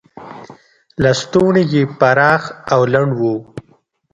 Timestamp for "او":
2.73-2.81